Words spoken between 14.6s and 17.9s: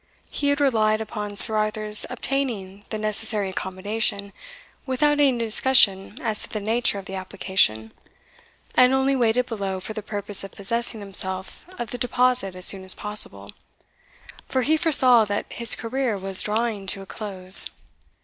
he foresaw that his career was drawing to a close.